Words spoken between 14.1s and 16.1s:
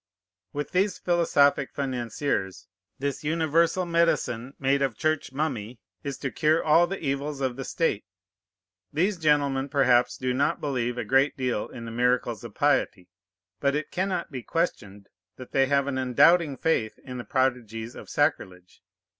be questioned that they have an